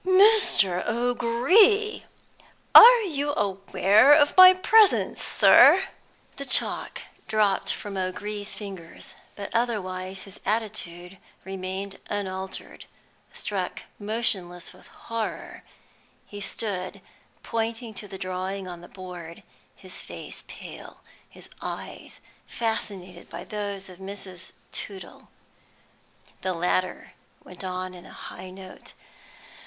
"Mr. 0.03 0.83
O'Gree! 0.87 2.05
Are 2.73 3.01
you 3.03 3.35
aware 3.35 4.11
of 4.13 4.35
my 4.35 4.51
presence, 4.51 5.21
sir?" 5.21 5.89
The 6.37 6.45
chalk 6.47 7.03
dropped 7.27 7.71
from 7.71 7.95
O'Gree's 7.97 8.55
fingers, 8.55 9.13
but 9.35 9.53
otherwise 9.53 10.23
his 10.23 10.39
attitude 10.43 11.19
remained 11.45 11.99
unaltered; 12.09 12.85
struck 13.31 13.83
motionless 13.99 14.73
with 14.73 14.87
horror, 14.87 15.61
he 16.25 16.41
stood 16.41 16.99
pointing 17.43 17.93
to 17.93 18.07
the 18.07 18.17
drawing 18.17 18.67
on 18.67 18.81
the 18.81 18.87
board, 18.89 19.43
his 19.75 20.01
face 20.01 20.43
pale, 20.47 21.01
his 21.29 21.47
eyes 21.61 22.21
fascinated 22.47 23.29
by 23.29 23.43
those 23.43 23.87
of 23.87 23.99
Mrs. 23.99 24.53
Tootle. 24.71 25.29
The 26.41 26.53
latter 26.53 27.13
went 27.43 27.63
on 27.63 27.93
in 27.93 28.07
a 28.07 28.11
high 28.13 28.49
note. 28.49 28.93